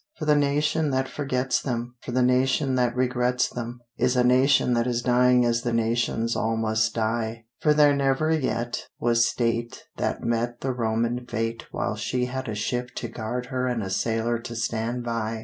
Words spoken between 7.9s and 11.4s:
never yet was state That met the Roman